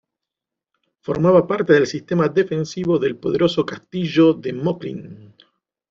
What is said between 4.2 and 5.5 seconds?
de Moclín.